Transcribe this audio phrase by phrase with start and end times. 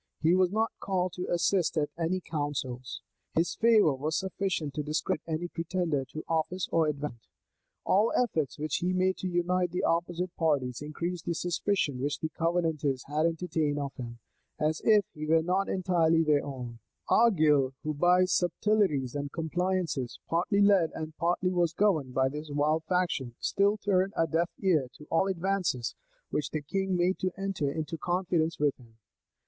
[0.19, 3.03] He was not called to assist at any councils.
[3.35, 7.27] His favor was sufficient to discredit any pretender to office or advancement.
[7.85, 12.29] All efforts which he made to unite the opposite parties, increased the suspicion which the
[12.29, 14.17] Covenanters had entertained of him,
[14.59, 20.61] as if he were not entirely their own, Argyle, who, by subtleties and compliances, partly
[20.63, 25.05] led and partly was governed by this wild faction, still turned a deaf ear to
[25.11, 25.93] all advances
[26.31, 28.97] which the king made to enter into confidence with him.